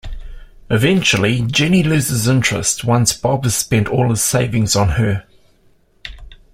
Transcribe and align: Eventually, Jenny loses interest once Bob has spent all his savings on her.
Eventually, 0.71 1.43
Jenny 1.43 1.83
loses 1.83 2.27
interest 2.27 2.83
once 2.83 3.13
Bob 3.13 3.43
has 3.43 3.53
spent 3.53 3.87
all 3.87 4.09
his 4.09 4.23
savings 4.23 4.75
on 4.75 4.89
her. 4.97 5.27